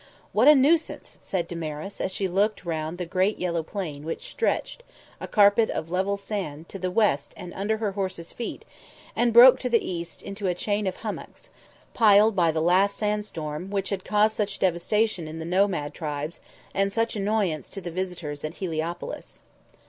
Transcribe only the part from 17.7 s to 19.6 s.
the visitors at Heliopolis.